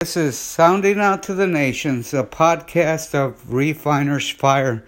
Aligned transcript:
This 0.00 0.18
is 0.18 0.38
Sounding 0.38 1.00
Out 1.00 1.22
to 1.22 1.32
the 1.32 1.46
Nations, 1.46 2.12
a 2.12 2.22
podcast 2.22 3.14
of 3.14 3.50
Refiners 3.50 4.28
Fire 4.28 4.84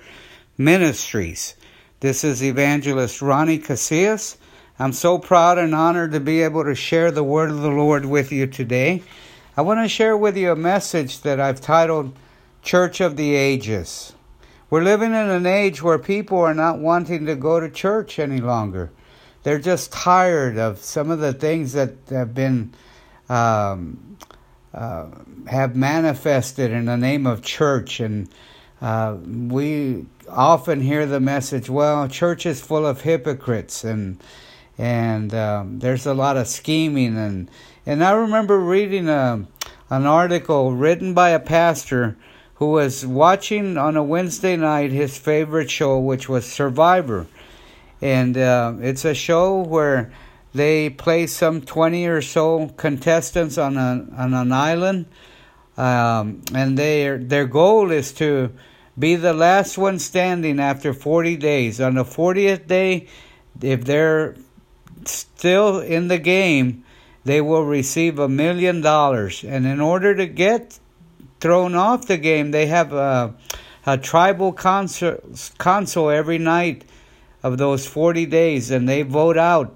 Ministries. 0.59 1.55
This 2.01 2.25
is 2.25 2.45
Evangelist 2.45 3.23
Ronnie 3.23 3.59
Casillas. 3.59 4.37
I'm 4.79 4.93
so 4.93 5.19
proud 5.19 5.57
and 5.57 5.75
honored 5.75 6.13
to 6.13 6.21
be 6.21 6.43
able 6.43 6.63
to 6.65 6.75
share 6.75 7.11
the 7.11 7.25
word 7.25 7.49
of 7.49 7.63
the 7.63 7.71
Lord 7.71 8.05
with 8.05 8.31
you 8.31 8.47
today. 8.47 9.03
I 9.57 9.63
want 9.63 9.83
to 9.83 9.89
share 9.89 10.15
with 10.15 10.37
you 10.37 10.53
a 10.53 10.57
message 10.57 11.23
that 11.23 11.41
I've 11.41 11.63
titled 11.63 12.15
Church 12.61 13.01
of 13.01 13.17
the 13.17 13.35
Ages. 13.35 14.13
We're 14.69 14.83
living 14.83 15.13
in 15.13 15.31
an 15.31 15.47
age 15.47 15.83
where 15.83 15.99
people 15.99 16.37
are 16.41 16.53
not 16.53 16.81
wanting 16.81 17.25
to 17.25 17.35
go 17.35 17.61
to 17.61 17.71
church 17.71 18.19
any 18.19 18.43
longer. 18.43 18.91
They're 19.43 19.59
just 19.59 19.91
tired 19.91 20.59
of 20.59 20.81
some 20.81 21.11
of 21.11 21.19
the 21.19 21.33
things 21.33 21.73
that 21.73 21.95
have 22.11 22.35
been 22.35 22.75
um, 23.31 24.19
uh, 24.79 25.07
have 25.49 25.75
manifested 25.75 26.71
in 26.71 26.85
the 26.85 26.97
name 26.97 27.27
of 27.27 27.43
church, 27.43 27.99
and 27.99 28.29
uh, 28.81 29.17
we 29.27 30.07
often 30.29 30.81
hear 30.81 31.05
the 31.05 31.19
message, 31.19 31.69
"Well, 31.69 32.07
church 32.07 32.47
is 32.47 32.61
full 32.61 32.87
of 32.87 33.01
hypocrites," 33.01 33.83
and 33.83 34.23
and 34.79 35.35
um, 35.35 35.81
there's 35.81 36.07
a 36.07 36.15
lot 36.15 36.37
of 36.37 36.47
scheming, 36.47 37.19
and 37.19 37.51
and 37.87 38.05
I 38.05 38.13
remember 38.13 38.61
reading 38.61 39.09
a, 39.09 39.17
um, 39.17 39.49
an 39.91 40.07
article 40.07 40.73
written 40.73 41.13
by 41.13 41.31
a 41.31 41.41
pastor 41.41 42.17
who 42.55 42.71
was 42.71 43.05
watching 43.05 43.77
on 43.77 43.97
a 43.97 44.05
Wednesday 44.05 44.57
night 44.57 44.93
his 44.93 45.19
favorite 45.19 45.73
show, 45.73 45.99
which 45.99 46.29
was 46.29 46.47
Survivor, 46.47 47.27
and 48.01 48.39
uh, 48.39 48.75
it's 48.81 49.05
a 49.05 49.15
show 49.15 49.61
where 49.61 50.13
they 50.59 50.91
place 50.91 51.35
some 51.35 51.63
20 51.63 52.07
or 52.07 52.21
so 52.21 52.69
contestants 52.77 53.57
on, 53.57 53.77
a, 53.77 54.07
on 54.17 54.35
an 54.35 54.53
island, 54.53 55.07
um, 55.77 56.43
and 56.53 56.77
their, 56.77 57.19
their 57.19 57.47
goal 57.47 57.91
is 57.91 58.13
to 58.15 58.51
be 58.99 59.15
the 59.15 59.33
last 59.33 59.79
one 59.79 59.99
standing 59.99 60.59
after 60.59 60.93
40 60.93 61.37
days. 61.37 61.81
On 61.81 61.95
the 61.95 62.05
40th 62.05 62.67
day, 62.67 63.07
if 63.63 63.85
they're 63.85 64.35
still 65.05 65.79
in 65.81 66.09
the 66.09 66.19
game, 66.19 66.85
they 67.25 67.41
will 67.41 67.65
receive 67.65 68.19
a 68.19 68.29
million 68.29 68.81
dollars. 68.81 69.45
And 69.45 69.67
in 69.67 69.81
order 69.81 70.15
to 70.15 70.27
get 70.27 70.79
thrown 71.41 71.75
off 71.75 72.07
the 72.07 72.17
game, 72.17 72.51
they 72.51 72.67
have 72.67 72.93
a, 72.93 73.35
a 73.87 73.99
tribal 73.99 74.53
council, 74.53 75.19
council 75.59 76.11
every 76.11 76.39
night 76.39 76.85
of 77.43 77.59
those 77.59 77.87
40 77.87 78.27
days, 78.27 78.71
and 78.71 78.89
they 78.89 79.03
vote 79.03 79.39
out 79.39 79.75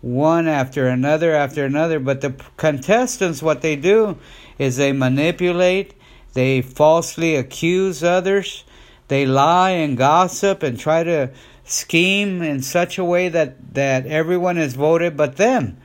one 0.00 0.46
after 0.46 0.88
another 0.88 1.32
after 1.32 1.64
another. 1.64 1.98
But 1.98 2.20
the 2.20 2.34
contestants, 2.56 3.42
what 3.42 3.62
they 3.62 3.76
do 3.76 4.18
is 4.58 4.76
they 4.76 4.92
manipulate, 4.92 5.94
they 6.34 6.62
falsely 6.62 7.36
accuse 7.36 8.02
others, 8.02 8.64
they 9.08 9.26
lie 9.26 9.70
and 9.70 9.96
gossip 9.96 10.62
and 10.62 10.78
try 10.78 11.02
to 11.02 11.30
scheme 11.64 12.42
in 12.42 12.62
such 12.62 12.98
a 12.98 13.04
way 13.04 13.28
that, 13.28 13.74
that 13.74 14.06
everyone 14.06 14.58
is 14.58 14.74
voted 14.74 15.16
but 15.16 15.36
them. 15.36 15.78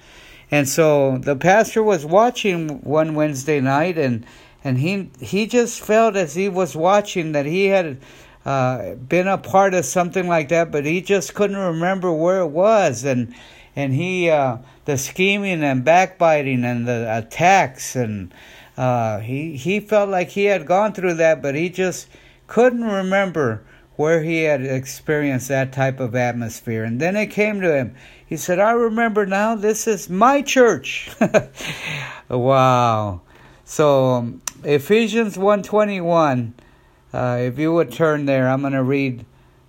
And 0.52 0.70
so 0.70 1.18
the 1.18 1.36
pastor 1.36 1.82
was 1.82 2.06
watching 2.06 2.82
one 2.82 3.16
Wednesday 3.16 3.60
night 3.60 3.98
and 3.98 4.26
and 4.64 4.78
he 4.78 5.10
he 5.20 5.46
just 5.46 5.82
felt 5.82 6.16
as 6.16 6.36
he 6.36 6.48
was 6.48 6.76
watching 6.76 7.34
that 7.34 7.46
he 7.46 7.66
had 7.66 8.00
uh, 8.46 8.96
been 8.96 9.28
a 9.28 9.38
part 9.38 9.74
of 9.74 9.86
something 9.86 10.28
like 10.28 10.50
that, 10.50 10.72
but 10.72 10.86
he 10.86 11.02
just 11.02 11.34
couldn't 11.34 11.58
remember 11.58 12.12
where 12.12 12.40
it 12.40 12.48
was. 12.48 13.04
And 13.04 13.34
and 13.76 13.94
he 13.94 14.30
uh, 14.30 14.58
the 14.86 14.98
scheming 14.98 15.64
and 15.64 15.84
backbiting 15.84 16.64
and 16.64 16.88
the 16.88 17.18
attacks 17.18 17.96
and 17.96 18.34
uh, 18.78 19.20
he 19.20 19.56
he 19.56 19.80
felt 19.80 20.10
like 20.10 20.30
he 20.30 20.46
had 20.46 20.66
gone 20.66 20.94
through 20.94 21.14
that, 21.16 21.42
but 21.42 21.56
he 21.56 21.70
just 21.70 22.08
couldn't 22.48 22.84
remember 22.84 23.64
where 23.96 24.24
he 24.24 24.44
had 24.44 24.64
experienced 24.64 25.48
that 25.50 25.72
type 25.72 26.00
of 26.00 26.16
atmosphere. 26.16 26.84
And 26.84 27.00
then 27.00 27.16
it 27.16 27.28
came 27.28 27.62
to 27.62 27.76
him. 27.76 27.96
He 28.26 28.36
said, 28.36 28.60
"I 28.60 28.72
remember 28.72 29.26
now. 29.26 29.56
This 29.56 29.88
is 29.88 30.10
my 30.10 30.42
church." 30.42 31.12
wow. 32.30 33.22
So 33.64 34.06
um, 34.14 34.42
Ephesians 34.64 35.38
one 35.38 35.62
twenty 35.62 36.02
one. 36.02 36.56
Uh, 37.14 37.38
if 37.42 37.60
you 37.60 37.72
would 37.72 37.92
turn 37.92 38.26
there, 38.26 38.50
I'm 38.50 38.62
going 38.62 38.74
to 38.74 38.82
read 38.82 39.24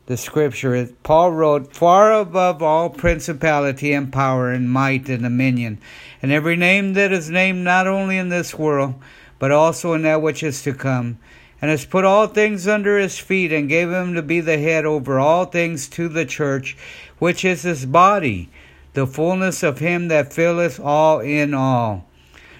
the 0.06 0.16
scripture. 0.16 0.74
Is 0.74 0.92
Paul 1.02 1.32
wrote, 1.32 1.74
Far 1.74 2.12
above 2.12 2.62
all 2.62 2.90
principality 2.90 3.92
and 3.92 4.12
power 4.12 4.50
and 4.50 4.70
might 4.70 5.08
and 5.08 5.22
dominion, 5.22 5.78
and 6.20 6.30
every 6.30 6.56
name 6.56 6.92
that 6.94 7.12
is 7.12 7.30
named 7.30 7.64
not 7.64 7.86
only 7.86 8.18
in 8.18 8.28
this 8.28 8.54
world, 8.54 8.94
but 9.38 9.50
also 9.50 9.94
in 9.94 10.02
that 10.02 10.22
which 10.22 10.42
is 10.42 10.62
to 10.62 10.74
come, 10.74 11.18
and 11.60 11.70
has 11.70 11.86
put 11.86 12.04
all 12.04 12.26
things 12.26 12.68
under 12.68 12.98
his 12.98 13.18
feet, 13.18 13.52
and 13.52 13.68
gave 13.68 13.90
him 13.90 14.14
to 14.14 14.22
be 14.22 14.40
the 14.40 14.58
head 14.58 14.84
over 14.84 15.18
all 15.18 15.46
things 15.46 15.88
to 15.88 16.08
the 16.08 16.26
church, 16.26 16.76
which 17.18 17.44
is 17.44 17.62
his 17.62 17.86
body, 17.86 18.50
the 18.92 19.06
fullness 19.06 19.62
of 19.62 19.78
him 19.78 20.08
that 20.08 20.32
filleth 20.32 20.78
all 20.78 21.20
in 21.20 21.54
all. 21.54 22.06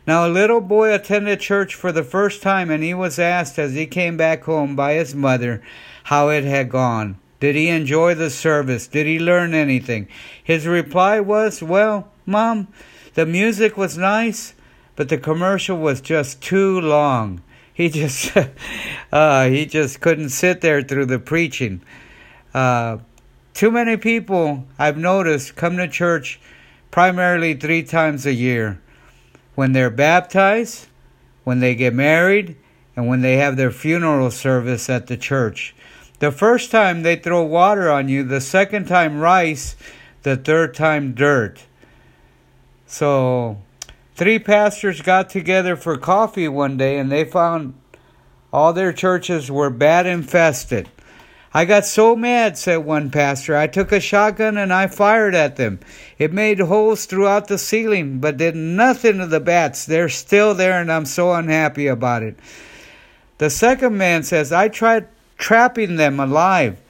Now 0.06 0.26
a 0.26 0.28
little 0.28 0.60
boy 0.60 0.92
attended 0.92 1.40
church 1.40 1.74
for 1.74 1.92
the 1.92 2.02
first 2.02 2.42
time, 2.42 2.70
and 2.70 2.82
he 2.82 2.94
was 2.94 3.18
asked 3.18 3.58
as 3.58 3.72
he 3.72 3.86
came 3.86 4.16
back 4.16 4.44
home 4.44 4.76
by 4.76 4.94
his 4.94 5.14
mother 5.14 5.62
how 6.04 6.28
it 6.28 6.44
had 6.44 6.68
gone. 6.68 7.18
Did 7.44 7.56
he 7.56 7.68
enjoy 7.68 8.14
the 8.14 8.30
service? 8.30 8.86
Did 8.86 9.04
he 9.04 9.18
learn 9.18 9.52
anything? 9.52 10.08
His 10.42 10.66
reply 10.66 11.20
was, 11.20 11.62
Well, 11.62 12.08
Mom, 12.24 12.68
the 13.12 13.26
music 13.26 13.76
was 13.76 13.98
nice, 13.98 14.54
but 14.96 15.10
the 15.10 15.18
commercial 15.18 15.76
was 15.76 16.00
just 16.00 16.40
too 16.40 16.80
long. 16.80 17.42
He 17.74 17.90
just, 17.90 18.34
uh, 19.12 19.48
he 19.48 19.66
just 19.66 20.00
couldn't 20.00 20.30
sit 20.30 20.62
there 20.62 20.80
through 20.80 21.04
the 21.04 21.18
preaching. 21.18 21.82
Uh, 22.54 23.00
too 23.52 23.70
many 23.70 23.98
people 23.98 24.64
I've 24.78 24.96
noticed 24.96 25.54
come 25.54 25.76
to 25.76 25.86
church 25.86 26.40
primarily 26.90 27.52
three 27.52 27.82
times 27.82 28.24
a 28.24 28.32
year 28.32 28.80
when 29.54 29.72
they're 29.72 29.90
baptized, 29.90 30.86
when 31.42 31.60
they 31.60 31.74
get 31.74 31.92
married, 31.92 32.56
and 32.96 33.06
when 33.06 33.20
they 33.20 33.36
have 33.36 33.58
their 33.58 33.70
funeral 33.70 34.30
service 34.30 34.88
at 34.88 35.08
the 35.08 35.18
church. 35.18 35.74
The 36.24 36.32
first 36.32 36.70
time 36.70 37.02
they 37.02 37.16
throw 37.16 37.42
water 37.42 37.90
on 37.90 38.08
you, 38.08 38.22
the 38.22 38.40
second 38.40 38.86
time 38.86 39.20
rice, 39.20 39.76
the 40.22 40.38
third 40.38 40.72
time 40.72 41.12
dirt. 41.12 41.66
So, 42.86 43.58
three 44.14 44.38
pastors 44.38 45.02
got 45.02 45.28
together 45.28 45.76
for 45.76 45.98
coffee 45.98 46.48
one 46.48 46.78
day 46.78 46.96
and 46.96 47.12
they 47.12 47.26
found 47.26 47.74
all 48.54 48.72
their 48.72 48.94
churches 48.94 49.50
were 49.50 49.68
bat 49.68 50.06
infested. 50.06 50.88
I 51.52 51.66
got 51.66 51.84
so 51.84 52.16
mad, 52.16 52.56
said 52.56 52.78
one 52.78 53.10
pastor. 53.10 53.54
I 53.54 53.66
took 53.66 53.92
a 53.92 54.00
shotgun 54.00 54.56
and 54.56 54.72
I 54.72 54.86
fired 54.86 55.34
at 55.34 55.56
them. 55.56 55.78
It 56.16 56.32
made 56.32 56.58
holes 56.58 57.04
throughout 57.04 57.48
the 57.48 57.58
ceiling, 57.58 58.20
but 58.20 58.38
did 58.38 58.56
nothing 58.56 59.18
to 59.18 59.26
the 59.26 59.40
bats. 59.40 59.84
They're 59.84 60.08
still 60.08 60.54
there 60.54 60.80
and 60.80 60.90
I'm 60.90 61.04
so 61.04 61.34
unhappy 61.34 61.86
about 61.86 62.22
it. 62.22 62.38
The 63.36 63.50
second 63.50 63.98
man 63.98 64.22
says, 64.22 64.52
I 64.52 64.68
tried 64.68 65.08
trapping 65.36 65.96
them 65.96 66.20
alive. 66.20 66.80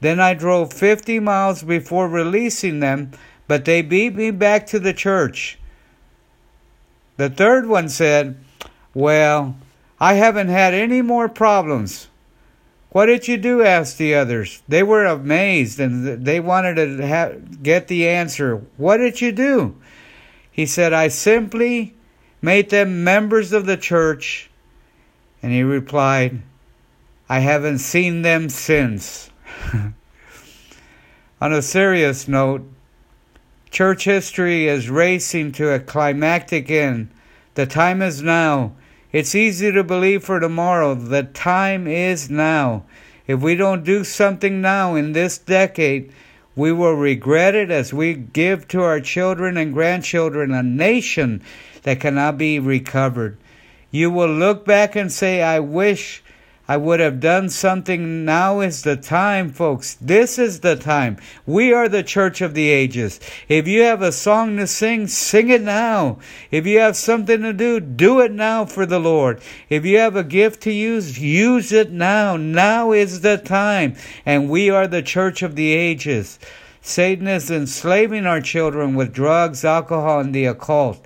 Then 0.00 0.20
I 0.20 0.34
drove 0.34 0.72
50 0.72 1.20
miles 1.20 1.62
before 1.62 2.08
releasing 2.08 2.80
them, 2.80 3.12
but 3.48 3.64
they 3.64 3.82
beat 3.82 4.14
me 4.14 4.30
back 4.30 4.66
to 4.68 4.78
the 4.78 4.92
church. 4.92 5.58
The 7.16 7.30
third 7.30 7.66
one 7.66 7.88
said, 7.88 8.36
Well, 8.92 9.56
I 10.00 10.14
haven't 10.14 10.48
had 10.48 10.74
any 10.74 11.02
more 11.02 11.28
problems. 11.28 12.08
What 12.90 13.06
did 13.06 13.26
you 13.26 13.36
do? 13.36 13.62
asked 13.62 13.98
the 13.98 14.14
others. 14.14 14.62
They 14.68 14.82
were 14.82 15.04
amazed 15.04 15.80
and 15.80 16.24
they 16.24 16.38
wanted 16.38 16.76
to 16.76 17.42
get 17.62 17.88
the 17.88 18.08
answer. 18.08 18.58
What 18.76 18.98
did 18.98 19.20
you 19.20 19.32
do? 19.32 19.76
He 20.50 20.66
said, 20.66 20.92
I 20.92 21.08
simply 21.08 21.94
made 22.40 22.70
them 22.70 23.02
members 23.02 23.52
of 23.52 23.66
the 23.66 23.76
church. 23.76 24.48
And 25.42 25.50
he 25.52 25.64
replied, 25.64 26.42
I 27.34 27.40
haven't 27.40 27.78
seen 27.78 28.22
them 28.22 28.48
since. 28.48 29.28
On 31.40 31.52
a 31.52 31.62
serious 31.62 32.28
note, 32.28 32.62
church 33.72 34.04
history 34.04 34.68
is 34.68 34.88
racing 34.88 35.50
to 35.54 35.72
a 35.72 35.80
climactic 35.80 36.70
end. 36.70 37.08
The 37.54 37.66
time 37.66 38.02
is 38.02 38.22
now. 38.22 38.74
It's 39.10 39.34
easy 39.34 39.72
to 39.72 39.82
believe 39.82 40.22
for 40.22 40.38
tomorrow. 40.38 40.94
The 40.94 41.24
time 41.24 41.88
is 41.88 42.30
now. 42.30 42.84
If 43.26 43.40
we 43.40 43.56
don't 43.56 43.82
do 43.82 44.04
something 44.04 44.60
now 44.60 44.94
in 44.94 45.10
this 45.10 45.36
decade, 45.36 46.12
we 46.54 46.70
will 46.70 46.94
regret 46.94 47.56
it 47.56 47.72
as 47.72 47.92
we 47.92 48.14
give 48.14 48.68
to 48.68 48.82
our 48.82 49.00
children 49.00 49.56
and 49.56 49.72
grandchildren 49.72 50.52
a 50.52 50.62
nation 50.62 51.42
that 51.82 51.98
cannot 51.98 52.38
be 52.38 52.60
recovered. 52.60 53.36
You 53.90 54.12
will 54.12 54.32
look 54.32 54.64
back 54.64 54.94
and 54.94 55.10
say, 55.10 55.42
I 55.42 55.58
wish 55.58 56.22
I 56.66 56.78
would 56.78 56.98
have 56.98 57.20
done 57.20 57.50
something. 57.50 58.24
Now 58.24 58.60
is 58.60 58.82
the 58.82 58.96
time, 58.96 59.52
folks. 59.52 59.98
This 60.00 60.38
is 60.38 60.60
the 60.60 60.76
time. 60.76 61.18
We 61.44 61.74
are 61.74 61.90
the 61.90 62.02
church 62.02 62.40
of 62.40 62.54
the 62.54 62.70
ages. 62.70 63.20
If 63.48 63.68
you 63.68 63.82
have 63.82 64.00
a 64.00 64.12
song 64.12 64.56
to 64.56 64.66
sing, 64.66 65.06
sing 65.06 65.50
it 65.50 65.60
now. 65.60 66.18
If 66.50 66.66
you 66.66 66.78
have 66.78 66.96
something 66.96 67.42
to 67.42 67.52
do, 67.52 67.80
do 67.80 68.20
it 68.20 68.32
now 68.32 68.64
for 68.64 68.86
the 68.86 68.98
Lord. 68.98 69.42
If 69.68 69.84
you 69.84 69.98
have 69.98 70.16
a 70.16 70.24
gift 70.24 70.62
to 70.62 70.72
use, 70.72 71.18
use 71.18 71.70
it 71.70 71.90
now. 71.90 72.38
Now 72.38 72.92
is 72.92 73.20
the 73.20 73.36
time. 73.36 73.96
And 74.24 74.48
we 74.48 74.70
are 74.70 74.86
the 74.86 75.02
church 75.02 75.42
of 75.42 75.56
the 75.56 75.74
ages. 75.74 76.38
Satan 76.80 77.28
is 77.28 77.50
enslaving 77.50 78.24
our 78.24 78.40
children 78.40 78.94
with 78.94 79.12
drugs, 79.12 79.66
alcohol, 79.66 80.20
and 80.20 80.34
the 80.34 80.46
occult, 80.46 81.04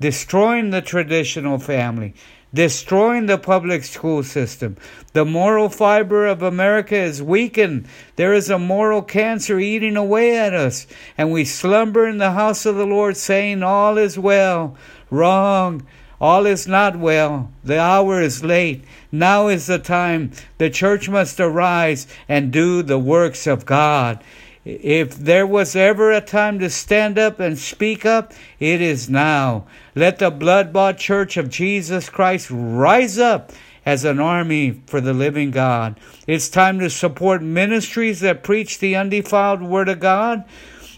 destroying 0.00 0.70
the 0.70 0.82
traditional 0.82 1.58
family 1.58 2.14
destroying 2.54 3.26
the 3.26 3.36
public 3.36 3.84
school 3.84 4.22
system. 4.22 4.76
The 5.12 5.24
moral 5.24 5.68
fiber 5.68 6.26
of 6.26 6.42
America 6.42 6.96
is 6.96 7.22
weakened. 7.22 7.86
There 8.16 8.32
is 8.32 8.48
a 8.48 8.58
moral 8.58 9.02
cancer 9.02 9.58
eating 9.58 9.96
away 9.96 10.38
at 10.38 10.54
us, 10.54 10.86
and 11.18 11.32
we 11.32 11.44
slumber 11.44 12.08
in 12.08 12.18
the 12.18 12.32
house 12.32 12.64
of 12.64 12.76
the 12.76 12.86
Lord, 12.86 13.16
saying, 13.16 13.62
All 13.62 13.98
is 13.98 14.18
well. 14.18 14.76
Wrong. 15.10 15.84
All 16.20 16.46
is 16.46 16.66
not 16.66 16.96
well. 16.96 17.52
The 17.64 17.78
hour 17.78 18.22
is 18.22 18.44
late. 18.44 18.84
Now 19.10 19.48
is 19.48 19.66
the 19.66 19.78
time. 19.78 20.30
The 20.58 20.70
church 20.70 21.08
must 21.08 21.38
arise 21.40 22.06
and 22.28 22.52
do 22.52 22.82
the 22.82 22.98
works 22.98 23.46
of 23.46 23.66
God. 23.66 24.22
If 24.64 25.16
there 25.16 25.46
was 25.46 25.76
ever 25.76 26.10
a 26.10 26.22
time 26.22 26.58
to 26.60 26.70
stand 26.70 27.18
up 27.18 27.38
and 27.38 27.58
speak 27.58 28.06
up, 28.06 28.32
it 28.58 28.80
is 28.80 29.10
now. 29.10 29.66
Let 29.94 30.18
the 30.18 30.30
blood 30.30 30.72
bought 30.72 30.96
church 30.96 31.36
of 31.36 31.50
Jesus 31.50 32.08
Christ 32.08 32.48
rise 32.50 33.18
up 33.18 33.52
as 33.84 34.04
an 34.04 34.18
army 34.18 34.80
for 34.86 35.02
the 35.02 35.12
living 35.12 35.50
God. 35.50 36.00
It's 36.26 36.48
time 36.48 36.78
to 36.78 36.88
support 36.88 37.42
ministries 37.42 38.20
that 38.20 38.42
preach 38.42 38.78
the 38.78 38.96
undefiled 38.96 39.62
Word 39.62 39.90
of 39.90 40.00
God. 40.00 40.44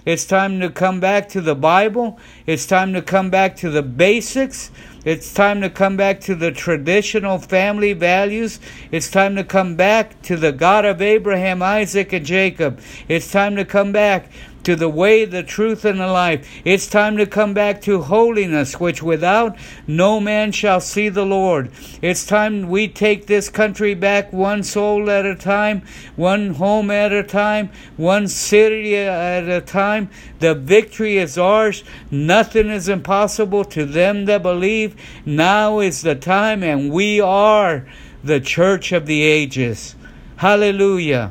It's 0.04 0.24
time 0.24 0.60
to 0.60 0.70
come 0.70 1.00
back 1.00 1.28
to 1.30 1.40
the 1.40 1.56
Bible. 1.56 2.20
It's 2.46 2.66
time 2.66 2.92
to 2.92 3.02
come 3.02 3.28
back 3.30 3.56
to 3.56 3.70
the 3.70 3.82
basics. 3.82 4.70
It's 5.06 5.32
time 5.32 5.61
to 5.61 5.70
come 5.70 5.97
back 5.97 6.19
to 6.23 6.35
the 6.35 6.50
traditional 6.50 7.38
family 7.38 7.93
values. 7.93 8.58
It's 8.91 9.08
time 9.08 9.37
to 9.37 9.44
come 9.44 9.76
back 9.76 10.20
to 10.23 10.37
the 10.37 10.50
God 10.50 10.85
of 10.85 11.00
Abraham, 11.00 11.62
Isaac, 11.62 12.12
and 12.12 12.26
Jacob. 12.26 12.81
It's 13.06 13.31
time 13.31 13.55
to 13.55 13.64
come 13.64 13.93
back 13.93 14.32
to 14.66 14.74
the 14.74 14.88
way, 14.88 15.24
the 15.24 15.44
truth, 15.44 15.84
and 15.84 16.00
the 16.00 16.08
life. 16.08 16.44
It's 16.64 16.88
time 16.88 17.16
to 17.18 17.26
come 17.26 17.54
back 17.54 17.80
to 17.82 18.02
holiness, 18.02 18.80
which 18.80 19.00
without 19.00 19.56
no 19.86 20.18
man 20.18 20.50
shall 20.50 20.80
see 20.80 21.08
the 21.08 21.24
Lord. 21.24 21.70
It's 22.02 22.26
time 22.26 22.68
we 22.68 22.88
take 22.88 23.26
this 23.26 23.48
country 23.48 23.94
back 23.94 24.32
one 24.32 24.64
soul 24.64 25.08
at 25.08 25.24
a 25.24 25.36
time, 25.36 25.82
one 26.16 26.54
home 26.54 26.90
at 26.90 27.12
a 27.12 27.22
time, 27.22 27.70
one 27.96 28.26
city 28.26 28.96
at 28.96 29.48
a 29.48 29.60
time. 29.60 30.10
The 30.40 30.56
victory 30.56 31.16
is 31.18 31.38
ours. 31.38 31.84
Nothing 32.10 32.68
is 32.68 32.88
impossible 32.88 33.64
to 33.66 33.84
them 33.84 34.24
that 34.24 34.42
believe. 34.42 34.96
Now 35.24 35.78
is 35.78 36.02
the 36.02 36.16
time, 36.16 36.64
and 36.64 36.90
we 36.90 37.20
are 37.20 37.86
the 38.24 38.40
church 38.40 38.90
of 38.90 39.06
the 39.06 39.22
ages. 39.22 39.94
Hallelujah. 40.38 41.30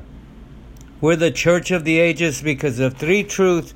We're 1.05 1.15
the 1.15 1.29
church 1.29 1.69
of 1.69 1.83
the 1.83 1.99
ages 1.99 2.41
because 2.41 2.79
of 2.79 2.95
three 2.95 3.21
truths 3.21 3.75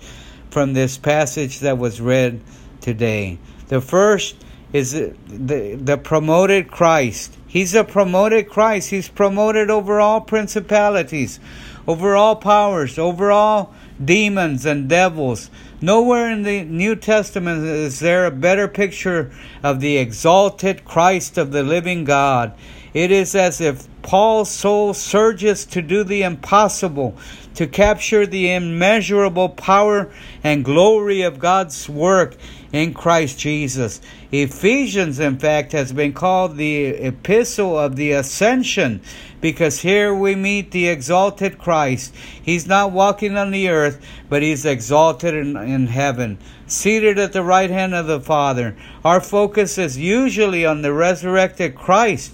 from 0.49 0.73
this 0.73 0.97
passage 0.97 1.59
that 1.59 1.77
was 1.77 2.01
read 2.01 2.41
today. 2.81 3.37
The 3.67 3.81
first 3.81 4.35
is 4.73 4.93
the, 4.93 5.75
the, 5.79 5.99
promoted 5.99 6.71
Christ. 6.71 7.37
He's 7.45 7.75
a 7.75 7.83
promoted 7.83 8.49
Christ. 8.49 8.89
He's 8.89 9.09
promoted 9.09 9.69
over 9.69 9.99
all 9.99 10.21
principalities, 10.21 11.39
over 11.87 12.15
all 12.15 12.35
powers, 12.35 12.97
over 12.97 13.31
all 13.31 13.75
demons 14.03 14.65
and 14.65 14.89
devils. 14.89 15.51
Nowhere 15.81 16.31
in 16.31 16.41
the 16.41 16.63
New 16.63 16.95
Testament 16.95 17.63
is 17.63 17.99
there 17.99 18.25
a 18.25 18.31
better 18.31 18.67
picture 18.67 19.31
of 19.61 19.81
the 19.81 19.97
exalted 19.97 20.83
Christ 20.83 21.37
of 21.37 21.51
the 21.51 21.61
living 21.61 22.05
God. 22.05 22.57
It 22.93 23.11
is 23.11 23.35
as 23.35 23.61
if 23.61 23.87
Paul's 24.01 24.49
soul 24.49 24.93
surges 24.93 25.65
to 25.65 25.81
do 25.81 26.03
the 26.03 26.23
impossible, 26.23 27.15
to 27.55 27.67
capture 27.67 28.25
the 28.25 28.51
immeasurable 28.51 29.49
power 29.49 30.11
and 30.43 30.65
glory 30.65 31.21
of 31.21 31.37
God's 31.37 31.87
work 31.87 32.35
in 32.71 32.93
Christ 32.93 33.37
Jesus. 33.37 34.01
Ephesians, 34.31 35.19
in 35.19 35.37
fact, 35.37 35.71
has 35.73 35.91
been 35.91 36.13
called 36.13 36.57
the 36.57 36.85
epistle 36.85 37.77
of 37.77 37.95
the 37.95 38.11
ascension 38.11 39.01
because 39.41 39.81
here 39.81 40.13
we 40.13 40.35
meet 40.35 40.71
the 40.71 40.87
exalted 40.87 41.57
Christ. 41.57 42.13
He's 42.41 42.67
not 42.67 42.91
walking 42.91 43.37
on 43.37 43.51
the 43.51 43.69
earth, 43.69 44.03
but 44.29 44.41
he's 44.41 44.65
exalted 44.65 45.33
in, 45.33 45.55
in 45.57 45.87
heaven, 45.87 46.37
seated 46.67 47.17
at 47.17 47.33
the 47.33 47.43
right 47.43 47.69
hand 47.69 47.95
of 47.95 48.07
the 48.07 48.19
Father. 48.19 48.75
Our 49.03 49.21
focus 49.21 49.77
is 49.77 49.97
usually 49.97 50.65
on 50.65 50.81
the 50.81 50.93
resurrected 50.93 51.75
Christ 51.75 52.33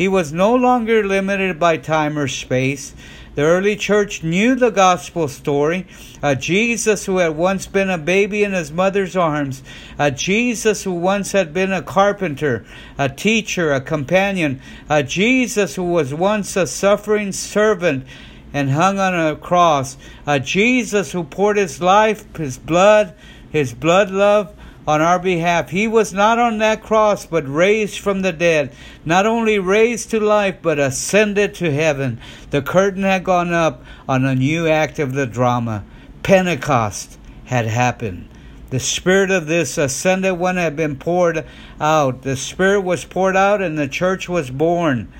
he 0.00 0.08
was 0.08 0.32
no 0.32 0.54
longer 0.54 1.06
limited 1.06 1.60
by 1.60 1.76
time 1.76 2.18
or 2.18 2.26
space. 2.26 2.94
The 3.34 3.42
early 3.42 3.76
church 3.76 4.22
knew 4.22 4.54
the 4.54 4.70
gospel 4.70 5.28
story. 5.28 5.86
A 6.22 6.34
Jesus 6.34 7.04
who 7.04 7.18
had 7.18 7.36
once 7.36 7.66
been 7.66 7.90
a 7.90 7.98
baby 7.98 8.42
in 8.42 8.54
his 8.54 8.72
mother's 8.72 9.14
arms, 9.14 9.62
a 9.98 10.10
Jesus 10.10 10.84
who 10.84 10.92
once 10.92 11.32
had 11.32 11.52
been 11.52 11.70
a 11.70 11.82
carpenter, 11.82 12.64
a 12.96 13.10
teacher, 13.10 13.74
a 13.74 13.82
companion, 13.82 14.62
a 14.88 15.02
Jesus 15.02 15.74
who 15.74 15.84
was 15.84 16.14
once 16.14 16.56
a 16.56 16.66
suffering 16.66 17.30
servant 17.30 18.06
and 18.54 18.70
hung 18.70 18.98
on 18.98 19.14
a 19.14 19.36
cross, 19.36 19.98
a 20.26 20.40
Jesus 20.40 21.12
who 21.12 21.24
poured 21.24 21.58
his 21.58 21.82
life, 21.82 22.24
his 22.38 22.56
blood, 22.56 23.12
his 23.52 23.74
blood 23.74 24.10
love 24.10 24.56
on 24.86 25.00
our 25.00 25.18
behalf. 25.18 25.70
He 25.70 25.86
was 25.86 26.12
not 26.12 26.38
on 26.38 26.58
that 26.58 26.82
cross, 26.82 27.26
but 27.26 27.52
raised 27.52 27.98
from 27.98 28.22
the 28.22 28.32
dead. 28.32 28.72
Not 29.04 29.26
only 29.26 29.58
raised 29.58 30.10
to 30.10 30.20
life, 30.20 30.56
but 30.62 30.78
ascended 30.78 31.54
to 31.56 31.72
heaven. 31.72 32.20
The 32.50 32.62
curtain 32.62 33.02
had 33.02 33.24
gone 33.24 33.52
up 33.52 33.84
on 34.08 34.24
a 34.24 34.34
new 34.34 34.66
act 34.66 34.98
of 34.98 35.12
the 35.12 35.26
drama. 35.26 35.84
Pentecost 36.22 37.18
had 37.44 37.66
happened. 37.66 38.28
The 38.70 38.80
Spirit 38.80 39.32
of 39.32 39.46
this 39.46 39.76
ascended 39.78 40.34
one 40.34 40.56
had 40.56 40.76
been 40.76 40.96
poured 40.96 41.44
out. 41.80 42.22
The 42.22 42.36
Spirit 42.36 42.82
was 42.82 43.04
poured 43.04 43.36
out, 43.36 43.60
and 43.60 43.76
the 43.76 43.88
church 43.88 44.28
was 44.28 44.50
born. 44.50 45.12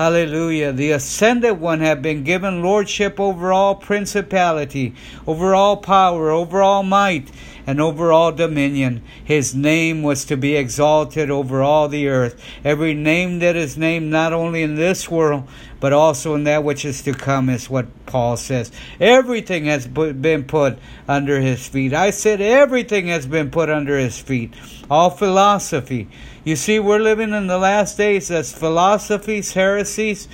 Hallelujah. 0.00 0.72
The 0.72 0.92
ascended 0.92 1.60
one 1.60 1.80
had 1.80 2.00
been 2.00 2.24
given 2.24 2.62
lordship 2.62 3.20
over 3.20 3.52
all 3.52 3.74
principality, 3.74 4.94
over 5.26 5.54
all 5.54 5.76
power, 5.76 6.30
over 6.30 6.62
all 6.62 6.82
might 6.82 7.30
and 7.66 7.82
over 7.82 8.10
all 8.10 8.32
dominion. 8.32 9.02
His 9.22 9.54
name 9.54 10.02
was 10.02 10.24
to 10.24 10.38
be 10.38 10.56
exalted 10.56 11.30
over 11.30 11.62
all 11.62 11.86
the 11.86 12.08
earth. 12.08 12.42
Every 12.64 12.94
name 12.94 13.40
that 13.40 13.56
is 13.56 13.76
named 13.76 14.10
not 14.10 14.32
only 14.32 14.62
in 14.62 14.74
this 14.74 15.10
world, 15.10 15.46
but 15.80 15.92
also 15.92 16.34
in 16.34 16.44
that 16.44 16.64
which 16.64 16.86
is 16.86 17.02
to 17.02 17.12
come, 17.12 17.50
is 17.50 17.68
what 17.68 18.06
Paul 18.06 18.38
says. 18.38 18.72
Everything 19.00 19.66
has 19.66 19.86
been 19.86 20.44
put 20.44 20.78
under 21.08 21.42
his 21.42 21.68
feet. 21.68 21.92
I 21.92 22.08
said 22.08 22.40
everything 22.40 23.08
has 23.08 23.26
been 23.26 23.50
put 23.50 23.68
under 23.68 23.98
his 23.98 24.18
feet. 24.18 24.54
All 24.90 25.10
philosophy. 25.10 26.08
You 26.42 26.56
see, 26.56 26.78
we're 26.78 27.00
living 27.00 27.34
in 27.34 27.48
the 27.48 27.58
last 27.58 27.98
days 27.98 28.30
as 28.30 28.50
philosophies, 28.50 29.52
heresies, 29.52 30.26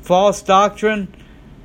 false 0.00 0.40
doctrine, 0.40 1.14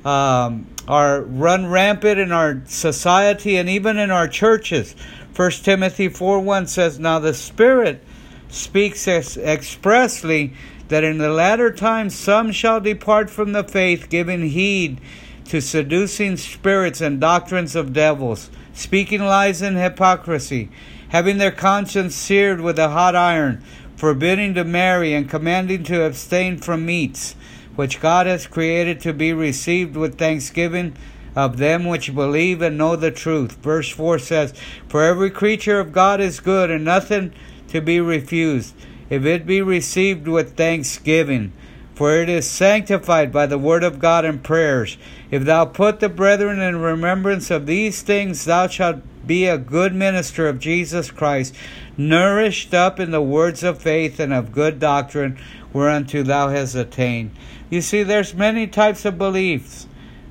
um, 0.04 0.66
are 0.86 1.22
run 1.22 1.66
rampant 1.66 2.20
in 2.20 2.30
our 2.30 2.62
society 2.66 3.56
and 3.56 3.68
even 3.70 3.96
in 3.96 4.10
our 4.10 4.28
churches. 4.28 4.94
1 5.34 5.50
Timothy 5.50 6.08
4 6.08 6.40
1 6.40 6.66
says, 6.66 6.98
Now 6.98 7.18
the 7.18 7.32
Spirit 7.32 8.04
speaks 8.48 9.08
expressly 9.08 10.52
that 10.88 11.02
in 11.02 11.18
the 11.18 11.30
latter 11.30 11.72
times 11.72 12.14
some 12.14 12.52
shall 12.52 12.80
depart 12.80 13.30
from 13.30 13.52
the 13.52 13.64
faith, 13.64 14.08
giving 14.10 14.50
heed 14.50 15.00
to 15.46 15.60
seducing 15.60 16.36
spirits 16.36 17.00
and 17.00 17.20
doctrines 17.20 17.74
of 17.74 17.92
devils, 17.92 18.50
speaking 18.74 19.22
lies 19.22 19.62
and 19.62 19.76
hypocrisy, 19.76 20.68
having 21.08 21.38
their 21.38 21.50
conscience 21.50 22.14
seared 22.14 22.60
with 22.60 22.78
a 22.78 22.90
hot 22.90 23.16
iron, 23.16 23.62
forbidding 23.96 24.54
to 24.54 24.64
marry 24.64 25.14
and 25.14 25.28
commanding 25.28 25.82
to 25.84 26.04
abstain 26.04 26.58
from 26.58 26.86
meats 26.86 27.34
which 27.76 28.00
God 28.00 28.26
has 28.26 28.46
created 28.46 29.00
to 29.00 29.12
be 29.12 29.32
received 29.32 29.96
with 29.96 30.18
thanksgiving 30.18 30.96
of 31.36 31.58
them 31.58 31.84
which 31.84 32.14
believe 32.14 32.62
and 32.62 32.78
know 32.78 32.96
the 32.96 33.10
truth. 33.10 33.52
Verse 33.56 33.90
4 33.90 34.18
says, 34.18 34.54
For 34.88 35.04
every 35.04 35.30
creature 35.30 35.78
of 35.78 35.92
God 35.92 36.20
is 36.20 36.40
good, 36.40 36.70
and 36.70 36.84
nothing 36.84 37.34
to 37.68 37.82
be 37.82 38.00
refused, 38.00 38.74
if 39.10 39.24
it 39.26 39.46
be 39.46 39.60
received 39.60 40.26
with 40.26 40.56
thanksgiving. 40.56 41.52
For 41.94 42.16
it 42.16 42.28
is 42.28 42.50
sanctified 42.50 43.32
by 43.32 43.46
the 43.46 43.58
word 43.58 43.84
of 43.84 43.98
God 43.98 44.24
and 44.24 44.42
prayers. 44.42 44.96
If 45.30 45.44
thou 45.44 45.66
put 45.66 46.00
the 46.00 46.08
brethren 46.08 46.60
in 46.60 46.76
remembrance 46.76 47.50
of 47.50 47.66
these 47.66 48.02
things, 48.02 48.44
thou 48.44 48.66
shalt 48.66 49.02
be 49.26 49.46
a 49.46 49.58
good 49.58 49.94
minister 49.94 50.48
of 50.48 50.58
Jesus 50.58 51.10
Christ, 51.10 51.54
nourished 51.96 52.72
up 52.72 53.00
in 53.00 53.10
the 53.10 53.20
words 53.20 53.62
of 53.62 53.82
faith 53.82 54.20
and 54.20 54.32
of 54.32 54.52
good 54.52 54.78
doctrine, 54.78 55.38
whereunto 55.72 56.22
thou 56.22 56.48
hast 56.48 56.74
attained. 56.74 57.32
You 57.70 57.82
see, 57.82 58.02
there's 58.02 58.34
many 58.34 58.66
types 58.66 59.04
of 59.04 59.18
beliefs. 59.18 59.88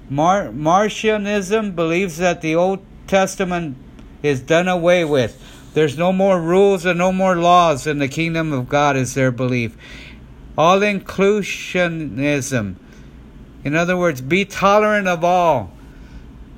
Mar- 0.09 0.49
Marcionism 0.49 1.75
believes 1.75 2.17
that 2.17 2.41
the 2.41 2.55
Old 2.55 2.79
Testament 3.07 3.77
is 4.23 4.41
done 4.41 4.67
away 4.67 5.03
with. 5.03 5.41
There's 5.73 5.97
no 5.97 6.13
more 6.13 6.39
rules 6.39 6.85
and 6.85 6.97
no 6.97 7.11
more 7.11 7.35
laws 7.35 7.85
in 7.85 7.99
the 7.99 8.07
kingdom 8.07 8.53
of 8.53 8.69
God, 8.69 8.95
is 8.95 9.13
their 9.13 9.31
belief. 9.31 9.75
All 10.57 10.79
inclusionism. 10.79 12.75
In 13.65 13.75
other 13.75 13.97
words, 13.97 14.21
be 14.21 14.45
tolerant 14.45 15.07
of 15.07 15.23
all. 15.23 15.71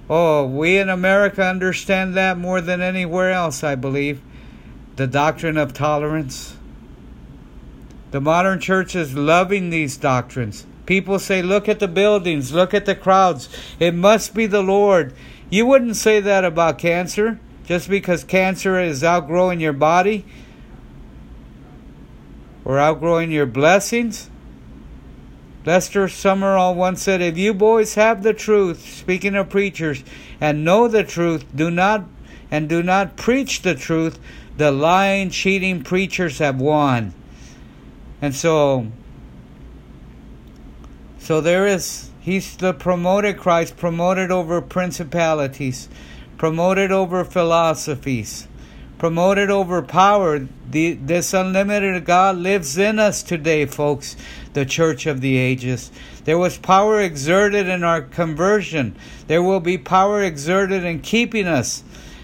Oh, 0.10 0.46
we 0.46 0.78
in 0.78 0.90
America 0.90 1.44
understand 1.44 2.16
that 2.16 2.38
more 2.38 2.62
than 2.62 2.82
anywhere 2.82 3.32
else, 3.32 3.64
I 3.64 3.76
believe. 3.76 4.22
The 4.96 5.08
doctrine 5.08 5.58
of 5.58 5.74
tolerance. 5.74 6.56
The 8.12 8.22
modern 8.22 8.60
church 8.60 8.96
is 8.96 9.16
loving 9.16 9.70
these 9.70 9.98
doctrines. 9.98 10.66
People 10.86 11.20
say, 11.20 11.42
look 11.42 11.68
at 11.68 11.80
the 11.80 11.88
buildings, 11.90 12.54
look 12.54 12.74
at 12.74 12.86
the 12.86 12.96
crowds. 12.96 13.50
It 13.80 13.94
must 13.94 14.34
be 14.34 14.46
the 14.46 14.64
Lord. 14.64 15.14
You 15.50 15.66
wouldn't 15.66 15.98
say 15.98 16.22
that 16.22 16.46
about 16.46 16.78
cancer 16.78 17.40
just 17.66 17.90
because 17.90 18.24
cancer 18.24 18.80
is 18.80 19.04
outgrowing 19.04 19.60
your 19.60 19.74
body 19.74 20.26
or 22.64 22.80
outgrowing 22.80 23.32
your 23.32 23.46
blessings. 23.46 24.30
Lester 25.68 26.08
Sumrall 26.08 26.76
once 26.76 27.02
said, 27.02 27.22
If 27.22 27.38
you 27.38 27.54
boys 27.54 27.96
have 27.96 28.24
the 28.24 28.34
truth, 28.34 28.80
speaking 28.80 29.36
of 29.36 29.50
preachers, 29.50 30.02
and 30.40 30.64
know 30.64 30.88
the 30.88 31.04
truth, 31.04 31.44
do 31.54 31.70
not 31.70 32.06
and 32.50 32.70
do 32.70 32.82
not 32.82 33.18
preach 33.18 33.64
the 33.64 33.76
truth, 33.76 34.18
the 34.56 34.72
lying, 34.72 35.30
cheating 35.30 35.84
preachers 35.84 36.40
have 36.40 36.62
won. 36.62 37.14
And 38.22 38.34
so 38.34 38.88
so 41.20 41.42
there 41.42 41.68
is 41.68 42.12
he's 42.22 42.56
the 42.56 42.74
promoted 42.74 43.38
Christ, 43.38 43.76
promoted 43.76 44.32
over 44.32 44.62
principalities, 44.62 45.90
promoted 46.38 46.94
over 46.94 47.26
philosophies, 47.26 48.48
promoted 48.98 49.50
over 49.50 49.82
power. 49.82 50.48
The, 50.70 50.94
this 50.94 51.34
unlimited 51.34 52.04
God 52.06 52.38
lives 52.38 52.78
in 52.78 53.00
us 53.00 53.24
today, 53.24 53.66
folks, 53.66 54.16
the 54.54 54.66
church 54.66 55.06
of 55.06 55.22
the 55.22 55.38
ages. 55.38 55.92
There 56.26 56.38
was 56.38 56.58
power 56.58 57.00
exerted 57.02 57.68
in 57.68 57.84
our 57.84 58.02
conversion. 58.02 58.96
There 59.28 59.44
will 59.44 59.60
be 59.60 59.78
power 59.78 60.22
exerted 60.22 60.84
in 60.84 61.02
keeping 61.02 61.48
us. 61.48 61.84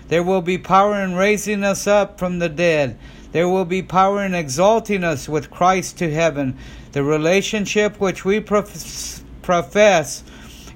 There 0.09 0.23
will 0.23 0.41
be 0.41 0.57
power 0.57 1.01
in 1.01 1.15
raising 1.15 1.63
us 1.63 1.87
up 1.87 2.19
from 2.19 2.39
the 2.39 2.49
dead. 2.49 2.97
There 3.31 3.47
will 3.47 3.65
be 3.65 3.81
power 3.81 4.23
in 4.23 4.35
exalting 4.35 5.03
us 5.03 5.29
with 5.29 5.49
Christ 5.49 5.97
to 5.99 6.13
heaven. 6.13 6.57
The 6.91 7.03
relationship 7.03 7.99
which 7.99 8.25
we 8.25 8.39
profess 8.39 9.23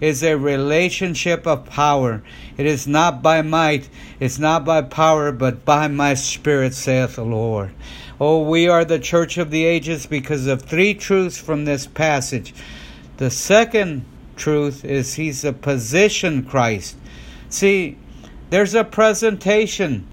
is 0.01 0.23
a 0.23 0.37
relationship 0.37 1.47
of 1.47 1.65
power. 1.65 2.23
It 2.57 2.65
is 2.65 2.87
not 2.87 3.21
by 3.21 3.41
might, 3.41 3.89
it's 4.19 4.39
not 4.39 4.65
by 4.65 4.81
power, 4.81 5.31
but 5.31 5.65
by 5.65 5.87
my 5.87 6.13
Spirit, 6.13 6.73
saith 6.73 7.15
the 7.15 7.23
Lord. 7.23 7.71
Oh, 8.19 8.41
we 8.41 8.67
are 8.67 8.83
the 8.83 8.99
church 8.99 9.37
of 9.37 9.51
the 9.51 9.65
ages 9.65 10.05
because 10.05 10.47
of 10.47 10.61
three 10.61 10.93
truths 10.93 11.37
from 11.37 11.65
this 11.65 11.85
passage. 11.85 12.53
The 13.17 13.29
second 13.29 14.05
truth 14.35 14.83
is 14.83 15.15
He's 15.15 15.43
a 15.43 15.53
position 15.53 16.43
Christ. 16.43 16.97
See, 17.49 17.97
there's 18.49 18.73
a 18.73 18.83
presentation 18.83 20.07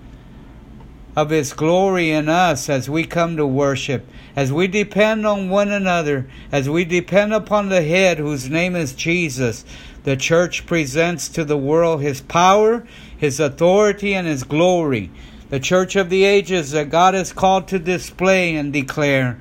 of 1.17 1.31
His 1.31 1.53
glory 1.53 2.11
in 2.11 2.29
us 2.29 2.69
as 2.69 2.91
we 2.91 3.05
come 3.05 3.37
to 3.37 3.47
worship, 3.47 4.07
as 4.35 4.53
we 4.53 4.67
depend 4.67 5.27
on 5.27 5.49
one 5.49 5.71
another, 5.71 6.27
as 6.51 6.69
we 6.69 6.85
depend 6.85 7.33
upon 7.33 7.69
the 7.69 7.83
head 7.83 8.19
whose 8.19 8.51
name 8.51 8.75
is 8.77 8.93
Jesus. 8.95 9.65
The 10.05 10.17
church 10.17 10.67
presents 10.67 11.29
to 11.31 11.45
the 11.45 11.57
world 11.57 12.03
His 12.03 12.21
power, 12.21 12.87
His 13.17 13.41
authority, 13.41 14.15
and 14.15 14.27
His 14.27 14.45
glory. 14.45 15.11
The 15.51 15.61
church 15.61 15.97
of 15.97 16.11
the 16.11 16.25
ages 16.25 16.73
that 16.73 16.91
God 16.91 17.15
is 17.15 17.33
called 17.33 17.69
to 17.69 17.79
display 17.79 18.57
and 18.57 18.73
declare. 18.73 19.41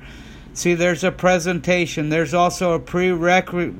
See, 0.52 0.74
there's 0.74 1.02
a 1.02 1.10
presentation, 1.10 2.10
there's 2.10 2.32
also 2.32 2.72
a 2.72 2.78
prerequisite. 2.78 3.74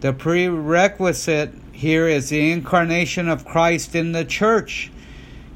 The 0.00 0.12
prerequisite 0.12 1.54
here 1.70 2.08
is 2.08 2.28
the 2.28 2.50
incarnation 2.50 3.28
of 3.28 3.44
Christ 3.44 3.94
in 3.94 4.12
the 4.12 4.24
church. 4.24 4.91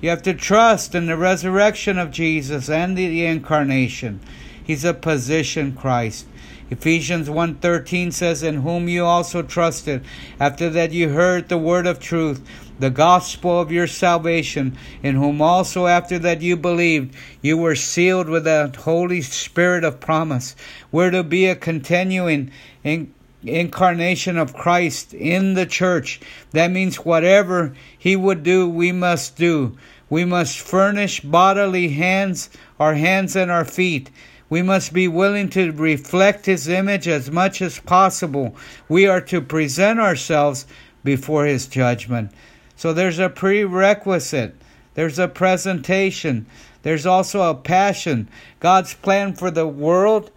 You 0.06 0.10
have 0.10 0.22
to 0.22 0.34
trust 0.34 0.94
in 0.94 1.06
the 1.06 1.16
resurrection 1.16 1.98
of 1.98 2.12
Jesus 2.12 2.70
and 2.70 2.96
the 2.96 3.26
incarnation. 3.26 4.20
He's 4.62 4.84
a 4.84 4.94
position 4.94 5.72
Christ. 5.72 6.26
Ephesians 6.70 7.28
1:13 7.28 8.12
says 8.12 8.44
in 8.44 8.62
whom 8.62 8.88
you 8.88 9.04
also 9.04 9.42
trusted 9.42 10.04
after 10.38 10.70
that 10.70 10.92
you 10.92 11.08
heard 11.08 11.48
the 11.48 11.58
word 11.58 11.88
of 11.88 11.98
truth 11.98 12.40
the 12.78 12.90
gospel 12.90 13.60
of 13.60 13.72
your 13.72 13.88
salvation 13.88 14.76
in 15.02 15.16
whom 15.16 15.42
also 15.42 15.88
after 15.88 16.20
that 16.20 16.40
you 16.40 16.56
believed 16.56 17.12
you 17.42 17.56
were 17.56 17.74
sealed 17.74 18.28
with 18.28 18.44
the 18.44 18.72
holy 18.84 19.22
spirit 19.22 19.82
of 19.82 19.98
promise 19.98 20.54
we're 20.92 21.10
to 21.10 21.24
be 21.24 21.46
a 21.46 21.56
continuing 21.56 22.48
in 22.84 23.12
incarnation 23.46 24.36
of 24.36 24.54
Christ 24.54 25.14
in 25.14 25.54
the 25.54 25.66
church. 25.66 26.20
That 26.52 26.70
means 26.70 26.96
whatever 26.96 27.74
He 27.96 28.16
would 28.16 28.42
do, 28.42 28.68
we 28.68 28.92
must 28.92 29.36
do. 29.36 29.76
We 30.08 30.24
must 30.24 30.58
furnish 30.58 31.20
bodily 31.20 31.88
hands, 31.88 32.50
our 32.78 32.94
hands 32.94 33.34
and 33.36 33.50
our 33.50 33.64
feet. 33.64 34.10
We 34.48 34.62
must 34.62 34.92
be 34.92 35.08
willing 35.08 35.48
to 35.50 35.72
reflect 35.72 36.46
His 36.46 36.68
image 36.68 37.08
as 37.08 37.30
much 37.30 37.60
as 37.60 37.80
possible. 37.80 38.56
We 38.88 39.06
are 39.06 39.20
to 39.22 39.40
present 39.40 39.98
ourselves 39.98 40.66
before 41.02 41.46
His 41.46 41.66
judgment. 41.66 42.30
So 42.76 42.92
there's 42.92 43.18
a 43.18 43.28
prerequisite, 43.28 44.54
there's 44.94 45.18
a 45.18 45.28
presentation, 45.28 46.46
there's 46.82 47.06
also 47.06 47.50
a 47.50 47.54
passion. 47.54 48.28
God's 48.60 48.94
plan 48.94 49.34
for 49.34 49.50
the 49.50 49.66
world 49.66 50.30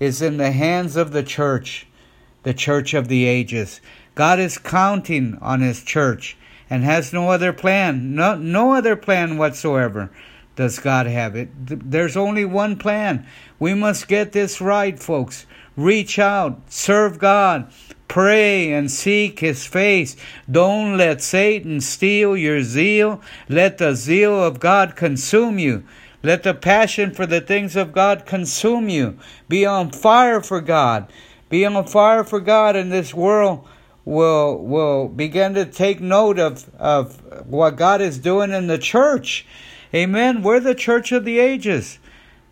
is 0.00 0.20
in 0.20 0.36
the 0.36 0.52
hands 0.52 0.96
of 0.96 1.12
the 1.12 1.22
church 1.22 1.86
the 2.44 2.54
church 2.54 2.94
of 2.94 3.08
the 3.08 3.24
ages. 3.24 3.80
God 4.14 4.38
is 4.38 4.58
counting 4.58 5.36
on 5.40 5.60
his 5.60 5.82
church 5.82 6.36
and 6.74 6.82
has 6.82 7.12
no 7.12 7.30
other 7.30 7.52
plan, 7.52 8.16
no, 8.16 8.34
no 8.34 8.74
other 8.74 8.96
plan 8.96 9.38
whatsoever 9.38 10.10
does 10.56 10.80
God 10.80 11.06
have 11.06 11.36
it. 11.36 11.48
There's 11.54 12.16
only 12.16 12.44
one 12.44 12.76
plan. 12.76 13.26
We 13.60 13.74
must 13.74 14.08
get 14.08 14.32
this 14.32 14.60
right, 14.60 14.98
folks. 14.98 15.46
Reach 15.76 16.18
out, 16.18 16.62
serve 16.68 17.20
God, 17.20 17.72
pray 18.08 18.72
and 18.72 18.90
seek 18.90 19.38
his 19.38 19.64
face. 19.64 20.16
Don't 20.50 20.96
let 20.96 21.22
Satan 21.22 21.80
steal 21.80 22.36
your 22.36 22.62
zeal. 22.62 23.22
Let 23.48 23.78
the 23.78 23.94
zeal 23.94 24.42
of 24.42 24.58
God 24.58 24.96
consume 24.96 25.60
you. 25.60 25.84
Let 26.24 26.42
the 26.42 26.54
passion 26.54 27.14
for 27.14 27.24
the 27.24 27.40
things 27.40 27.76
of 27.76 27.92
God 27.92 28.26
consume 28.26 28.88
you. 28.88 29.16
Be 29.48 29.64
on 29.64 29.92
fire 29.92 30.40
for 30.40 30.60
God. 30.60 31.12
Be 31.48 31.64
on 31.64 31.86
fire 31.86 32.24
for 32.24 32.40
God, 32.40 32.74
in 32.74 32.88
this 32.88 33.14
world 33.14 33.64
will 34.04 34.58
will 34.58 35.08
begin 35.08 35.54
to 35.54 35.64
take 35.64 36.00
note 36.00 36.38
of, 36.38 36.70
of 36.76 37.46
what 37.46 37.76
God 37.76 38.00
is 38.00 38.18
doing 38.18 38.52
in 38.52 38.66
the 38.66 38.78
church. 38.78 39.46
Amen. 39.94 40.42
We're 40.42 40.60
the 40.60 40.74
church 40.74 41.12
of 41.12 41.24
the 41.24 41.38
ages 41.38 41.98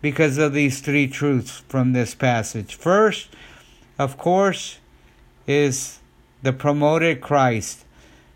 because 0.01 0.37
of 0.37 0.53
these 0.53 0.81
three 0.81 1.07
truths 1.07 1.63
from 1.67 1.93
this 1.93 2.15
passage. 2.15 2.75
First, 2.75 3.29
of 3.99 4.17
course, 4.17 4.79
is 5.47 5.99
the 6.41 6.53
promoted 6.53 7.21
Christ. 7.21 7.85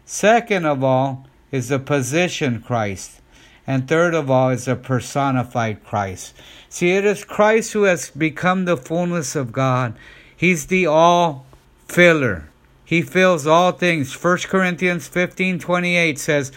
Second 0.06 0.66
of 0.66 0.84
all 0.84 1.28
is 1.52 1.70
the 1.70 1.80
position 1.80 2.62
Christ. 2.62 3.22
And 3.66 3.88
third 3.88 4.14
of 4.14 4.30
all 4.30 4.50
is 4.50 4.66
the 4.66 4.78
personified 4.78 5.84
Christ. 5.84 6.34
See, 6.70 6.92
it 6.92 7.04
is 7.04 7.26
Christ 7.26 7.74
who 7.74 7.84
has 7.84 8.10
become 8.10 8.64
the 8.64 8.78
fullness 8.78 9.36
of 9.36 9.52
God. 9.52 9.98
He's 10.36 10.68
the 10.68 10.86
all 10.86 11.46
filler. 11.88 12.50
He 12.88 13.02
fills 13.02 13.46
all 13.46 13.74
things. 13.74 14.14
1 14.14 14.38
Corinthians 14.48 15.10
15 15.10 15.60
28 15.60 16.18
says, 16.18 16.54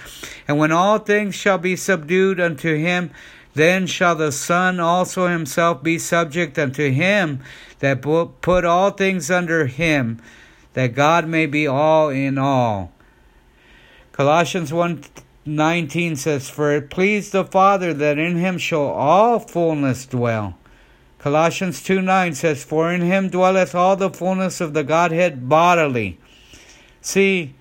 And 0.46 0.58
when 0.58 0.70
all 0.70 1.00
things 1.00 1.34
shall 1.34 1.58
be 1.58 1.74
subdued 1.74 2.38
unto 2.38 2.76
him, 2.76 3.10
then 3.54 3.88
shall 3.88 4.14
the 4.14 4.30
Son 4.30 4.78
also 4.78 5.26
himself 5.26 5.82
be 5.82 5.98
subject 5.98 6.56
unto 6.56 6.92
him 6.92 7.40
that 7.80 8.00
put 8.00 8.64
all 8.64 8.92
things 8.92 9.28
under 9.28 9.66
him, 9.66 10.22
that 10.74 10.94
God 10.94 11.26
may 11.26 11.46
be 11.46 11.66
all 11.66 12.10
in 12.10 12.38
all. 12.38 12.92
Colossians 14.12 14.72
1 14.72 15.02
19 15.44 16.14
says, 16.14 16.48
For 16.48 16.70
it 16.70 16.90
pleased 16.90 17.32
the 17.32 17.44
Father 17.44 17.92
that 17.92 18.18
in 18.18 18.36
him 18.36 18.56
shall 18.56 18.86
all 18.86 19.40
fullness 19.40 20.06
dwell. 20.06 20.56
Colossians 21.20 21.82
2 21.82 22.00
9 22.00 22.34
says, 22.34 22.64
For 22.64 22.90
in 22.90 23.02
him 23.02 23.28
dwelleth 23.28 23.74
all 23.74 23.94
the 23.94 24.10
fullness 24.10 24.60
of 24.60 24.72
the 24.72 24.82
Godhead 24.82 25.48
bodily. 25.48 26.18
See, 27.02 27.54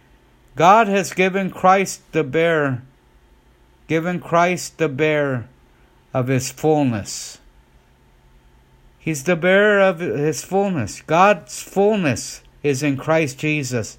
God 0.56 0.88
has 0.88 1.13
given 1.13 1.51
Christ 1.51 2.01
the 2.13 2.24
bearer, 2.24 2.82
given 3.88 4.22
Christ 4.22 4.78
the 4.78 4.88
bearer 4.88 5.48
of 6.13 6.28
his 6.28 6.51
fullness. 6.51 7.39
He's 8.98 9.24
the 9.24 9.36
bearer 9.36 9.82
of 9.82 10.00
his 10.00 10.44
fullness. 10.44 11.01
God's 11.01 11.62
fullness 11.62 12.42
is 12.63 12.82
in 12.82 12.96
Christ 12.96 13.39
Jesus. 13.39 13.98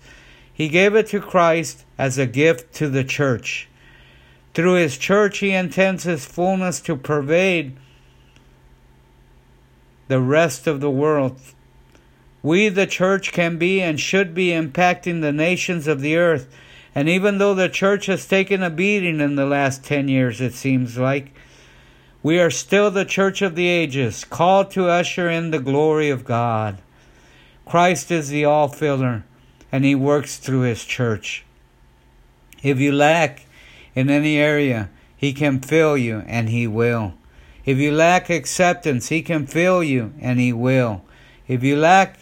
He 0.52 0.68
gave 0.68 0.94
it 0.94 1.08
to 1.08 1.20
Christ 1.20 1.84
as 1.98 2.16
a 2.16 2.26
gift 2.26 2.74
to 2.76 2.88
the 2.88 3.04
church. 3.04 3.68
Through 4.54 4.74
his 4.74 4.98
church, 4.98 5.38
he 5.38 5.52
intends 5.52 6.04
his 6.04 6.24
fullness 6.24 6.80
to 6.82 6.96
pervade 6.96 7.76
the 10.10 10.20
rest 10.20 10.66
of 10.66 10.80
the 10.80 10.90
world. 10.90 11.40
We, 12.42 12.68
the 12.68 12.86
church, 12.86 13.32
can 13.32 13.58
be 13.58 13.80
and 13.80 13.98
should 13.98 14.34
be 14.34 14.48
impacting 14.48 15.20
the 15.20 15.32
nations 15.32 15.86
of 15.86 16.00
the 16.00 16.16
earth. 16.16 16.52
And 16.96 17.08
even 17.08 17.38
though 17.38 17.54
the 17.54 17.68
church 17.68 18.06
has 18.06 18.26
taken 18.26 18.60
a 18.62 18.70
beating 18.70 19.20
in 19.20 19.36
the 19.36 19.46
last 19.46 19.84
10 19.84 20.08
years, 20.08 20.40
it 20.40 20.52
seems 20.52 20.98
like, 20.98 21.32
we 22.24 22.40
are 22.40 22.50
still 22.50 22.90
the 22.90 23.04
church 23.04 23.40
of 23.40 23.54
the 23.54 23.68
ages, 23.68 24.24
called 24.24 24.72
to 24.72 24.88
usher 24.88 25.30
in 25.30 25.52
the 25.52 25.60
glory 25.60 26.10
of 26.10 26.24
God. 26.24 26.78
Christ 27.64 28.10
is 28.10 28.30
the 28.30 28.44
all 28.44 28.66
filler, 28.66 29.24
and 29.70 29.84
he 29.84 29.94
works 29.94 30.38
through 30.38 30.62
his 30.62 30.84
church. 30.84 31.44
If 32.64 32.80
you 32.80 32.90
lack 32.90 33.46
in 33.94 34.10
any 34.10 34.38
area, 34.38 34.90
he 35.16 35.32
can 35.32 35.60
fill 35.60 35.96
you, 35.96 36.24
and 36.26 36.48
he 36.48 36.66
will. 36.66 37.14
If 37.70 37.78
you 37.78 37.92
lack 37.92 38.28
acceptance, 38.30 39.10
He 39.10 39.22
can 39.22 39.46
fill 39.46 39.80
you, 39.80 40.12
and 40.20 40.40
He 40.40 40.52
will. 40.52 41.02
If 41.46 41.62
you 41.62 41.76
lack 41.76 42.18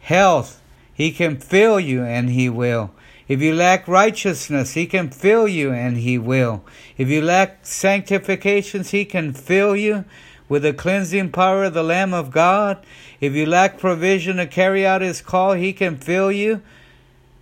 health, 0.00 0.60
He 0.92 1.10
can 1.10 1.38
fill 1.38 1.80
you, 1.80 2.04
and 2.04 2.28
He 2.28 2.50
will. 2.50 2.90
If 3.26 3.40
you 3.40 3.54
lack 3.54 3.88
righteousness, 3.88 4.74
He 4.74 4.84
can 4.84 5.08
fill 5.08 5.48
you, 5.48 5.72
and 5.72 5.96
He 5.96 6.18
will. 6.18 6.62
If 6.98 7.08
you 7.08 7.22
lack 7.22 7.64
sanctifications, 7.64 8.90
He 8.90 9.06
can 9.06 9.32
fill 9.32 9.74
you 9.74 10.04
with 10.50 10.64
the 10.64 10.74
cleansing 10.74 11.32
power 11.32 11.64
of 11.64 11.72
the 11.72 11.82
Lamb 11.82 12.12
of 12.12 12.30
God. 12.30 12.84
If 13.22 13.32
you 13.32 13.46
lack 13.46 13.78
provision 13.78 14.36
to 14.36 14.46
carry 14.46 14.84
out 14.84 15.00
His 15.00 15.22
call, 15.22 15.54
He 15.54 15.72
can 15.72 15.96
fill 15.96 16.30
you 16.30 16.60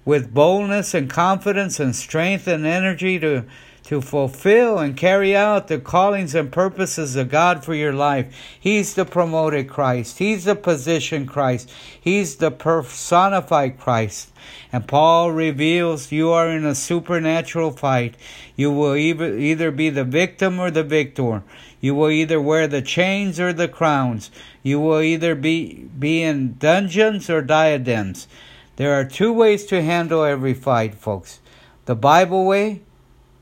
with 0.04 0.32
boldness 0.32 0.94
and 0.94 1.10
confidence 1.10 1.80
and 1.80 1.96
strength 1.96 2.46
and 2.46 2.64
energy 2.64 3.18
to 3.18 3.46
to 3.88 4.02
fulfill 4.02 4.78
and 4.78 4.99
carry 4.99 5.35
out 5.35 5.68
the 5.68 5.78
callings 5.78 6.35
and 6.35 6.52
purposes 6.52 7.16
of 7.16 7.30
God 7.30 7.64
for 7.64 7.73
your 7.73 7.95
life. 7.95 8.26
He's 8.61 8.92
the 8.92 9.07
promoted 9.07 9.71
Christ. 9.71 10.18
He's 10.18 10.45
the 10.45 10.54
position 10.54 11.25
Christ. 11.25 11.73
He's 11.99 12.37
the 12.37 12.50
personified 12.50 13.80
Christ. 13.80 14.30
And 14.71 14.87
Paul 14.87 15.33
reveals 15.33 16.12
you 16.12 16.30
are 16.33 16.50
in 16.50 16.66
a 16.66 16.75
supernatural 16.75 17.71
fight. 17.71 18.14
You 18.57 18.71
will 18.71 18.95
either, 18.95 19.38
either 19.38 19.71
be 19.71 19.88
the 19.88 20.04
victim 20.04 20.61
or 20.61 20.71
the 20.71 20.85
victor. 20.85 21.42
You 21.80 21.95
will 21.95 22.11
either 22.11 22.42
wear 22.42 22.68
the 22.68 22.83
chains 22.83 23.40
or 23.40 23.54
the 23.54 23.68
crowns. 23.68 24.30
You 24.62 24.80
will 24.80 25.00
either 25.00 25.35
be, 25.35 25.88
be 25.99 26.23
in 26.23 26.59
dungeons 26.59 27.30
or 27.30 27.40
diadems. 27.40 28.28
There 28.76 28.92
are 29.00 29.04
two 29.07 29.33
ways 29.33 29.64
to 29.66 29.80
handle 29.80 30.25
every 30.25 30.52
fight, 30.52 30.95
folks. 30.95 31.40
The 31.87 31.95
Bible 31.95 32.45
way 32.45 32.83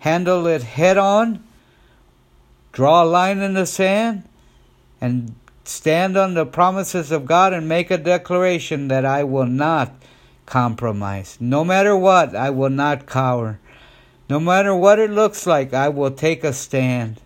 handle 0.07 0.47
it 0.47 0.63
head 0.63 0.97
on, 0.97 1.43
draw 2.71 3.03
a 3.03 3.05
line 3.05 3.41
in 3.41 3.55
the 3.55 3.67
sand, 3.67 4.23
and 5.01 5.35
stand 5.65 6.17
on 6.17 6.35
the 6.35 6.47
promises 6.47 7.11
of 7.11 7.27
God 7.27 7.53
and 7.53 7.69
make 7.69 7.91
a 7.91 7.99
declaration 7.99 8.87
that 8.87 9.05
I 9.05 9.25
will 9.25 9.47
not 9.47 9.93
compromise. 10.47 11.37
No 11.41 11.65
matter 11.65 11.97
what, 11.97 12.37
I 12.37 12.51
will 12.51 12.71
not 12.71 13.07
cower. 13.07 13.59
No 14.31 14.39
matter 14.39 14.73
what 14.77 15.01
it 15.01 15.11
looks 15.11 15.45
like, 15.45 15.75
I 15.75 15.89
will 15.89 16.13
take 16.13 16.45
a 16.45 16.53
stand. 16.53 17.21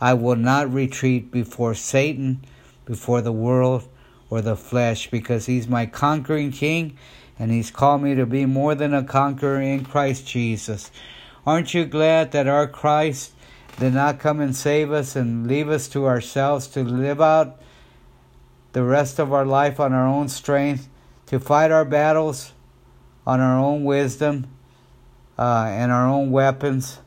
I 0.00 0.14
will 0.14 0.36
not 0.36 0.72
retreat 0.72 1.32
before 1.32 1.74
Satan, 1.74 2.44
before 2.84 3.22
the 3.22 3.32
world, 3.32 3.88
or 4.30 4.40
the 4.40 4.54
flesh, 4.54 5.10
because 5.10 5.46
he's 5.46 5.66
my 5.66 5.84
conquering 5.84 6.52
king 6.52 6.96
and 7.40 7.50
he's 7.50 7.72
called 7.72 8.02
me 8.02 8.14
to 8.14 8.24
be 8.24 8.46
more 8.46 8.76
than 8.76 8.94
a 8.94 9.02
conqueror 9.02 9.60
in 9.60 9.84
Christ 9.84 10.28
Jesus. 10.28 10.92
Aren't 11.46 11.72
you 11.72 11.84
glad 11.86 12.32
that 12.32 12.46
our 12.46 12.66
Christ 12.66 13.32
did 13.78 13.94
not 13.94 14.18
come 14.18 14.40
and 14.40 14.54
save 14.54 14.92
us 14.92 15.16
and 15.16 15.46
leave 15.46 15.68
us 15.68 15.88
to 15.88 16.06
ourselves 16.06 16.66
to 16.68 16.84
live 16.84 17.20
out 17.20 17.60
the 18.72 18.84
rest 18.84 19.18
of 19.18 19.32
our 19.32 19.46
life 19.46 19.80
on 19.80 19.92
our 19.92 20.06
own 20.06 20.28
strength, 20.28 20.88
to 21.26 21.40
fight 21.40 21.70
our 21.70 21.84
battles 21.84 22.52
on 23.26 23.40
our 23.40 23.58
own 23.58 23.84
wisdom 23.84 24.46
uh, 25.38 25.66
and 25.68 25.90
our 25.90 26.06
own 26.06 26.30
weapons? 26.30 26.98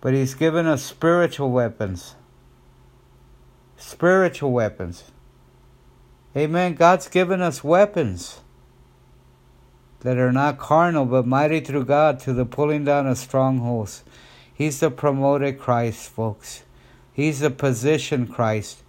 But 0.00 0.14
He's 0.14 0.34
given 0.34 0.66
us 0.66 0.82
spiritual 0.82 1.50
weapons. 1.50 2.16
Spiritual 3.76 4.50
weapons. 4.52 5.04
Amen. 6.36 6.74
God's 6.74 7.08
given 7.08 7.40
us 7.40 7.62
weapons 7.62 8.40
that 10.04 10.18
are 10.18 10.32
not 10.32 10.58
carnal 10.58 11.06
but 11.06 11.26
mighty 11.26 11.58
through 11.60 11.86
God 11.86 12.20
to 12.20 12.32
the 12.32 12.44
pulling 12.44 12.84
down 12.84 13.08
of 13.08 13.18
strongholds. 13.18 14.04
He's 14.54 14.78
the 14.78 14.90
promoted 14.90 15.58
Christ, 15.58 16.08
folks. 16.10 16.62
He's 17.12 17.40
the 17.40 17.50
position 17.50 18.28
Christ. 18.28 18.82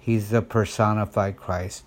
He's 0.00 0.30
the 0.30 0.42
personified 0.42 1.36
Christ. 1.36 1.84